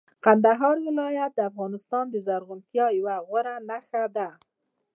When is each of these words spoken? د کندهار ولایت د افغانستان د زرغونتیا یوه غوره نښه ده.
د 0.03 0.03
کندهار 0.25 0.75
ولایت 0.87 1.31
د 1.35 1.39
افغانستان 1.51 2.05
د 2.09 2.15
زرغونتیا 2.27 2.85
یوه 2.99 3.15
غوره 3.27 3.55
نښه 3.69 4.03
ده. 4.15 4.29